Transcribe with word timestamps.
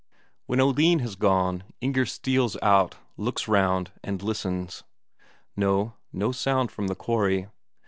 When 0.47 0.59
Oline 0.59 0.97
has 1.01 1.15
gone, 1.15 1.63
Inger 1.79 2.07
steals 2.07 2.57
out, 2.63 2.95
looks 3.17 3.47
round, 3.47 3.91
and 4.03 4.19
listens. 4.23 4.83
No, 5.55 5.93
no 6.11 6.31
sound 6.31 6.71
from 6.71 6.87
the 6.87 6.95
quarry. 6.95 7.49